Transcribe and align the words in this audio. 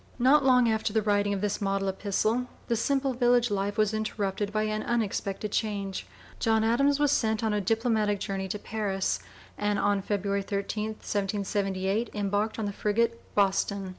Not 0.17 0.43
long 0.43 0.67
after 0.67 0.91
the 0.91 1.03
writing 1.03 1.31
of 1.31 1.41
this 1.41 1.61
model 1.61 1.87
epistle, 1.87 2.47
the 2.67 2.75
simple 2.75 3.13
village 3.13 3.51
life 3.51 3.77
was 3.77 3.93
interrupted 3.93 4.51
by 4.51 4.63
an 4.63 4.81
unexpected 4.81 5.51
change. 5.51 6.07
John 6.39 6.63
Adams 6.63 6.99
was 6.99 7.11
sent 7.11 7.43
on 7.43 7.53
a 7.53 7.61
diplomatic 7.61 8.19
journey 8.19 8.47
to 8.47 8.57
Paris, 8.57 9.19
and 9.59 9.77
on 9.77 10.01
February 10.01 10.41
13, 10.41 10.85
1778, 10.85 12.09
embarked 12.15 12.57
in 12.57 12.65
the 12.65 12.73
frigate 12.73 13.21
Boston. 13.35 13.89